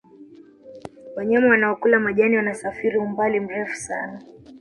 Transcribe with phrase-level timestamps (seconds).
[1.15, 4.21] wanyama wanaokula majani wanasafiri umbali mrefu sana